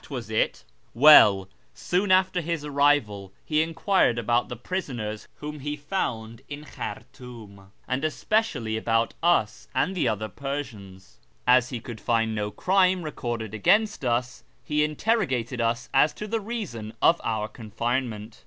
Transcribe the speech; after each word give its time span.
A 0.01 0.03
SHIRAZ 0.09 0.63
jjj 0.97 1.47
soon 1.75 2.11
after 2.11 2.41
his 2.41 2.65
arrival 2.65 3.31
he 3.45 3.61
enquired 3.61 4.17
about 4.17 4.49
the 4.49 4.55
prisoners 4.55 5.27
whom 5.35 5.59
he 5.59 5.75
found 5.75 6.41
in 6.49 6.63
Khartoum, 6.65 7.71
and 7.87 8.03
especially 8.03 8.77
about 8.77 9.13
us 9.21 9.67
and 9.75 9.93
the 9.93 10.07
other 10.07 10.27
Persians. 10.27 11.19
As 11.45 11.69
he 11.69 11.79
could 11.79 12.01
find 12.01 12.33
no 12.33 12.49
crime 12.49 13.03
recorded 13.03 13.53
against 13.53 14.03
us, 14.03 14.43
he 14.63 14.83
interrogated 14.83 15.61
us 15.61 15.87
as 15.93 16.13
to 16.13 16.25
the 16.27 16.39
reason 16.41 16.95
of 16.99 17.21
our 17.23 17.47
confinement. 17.47 18.39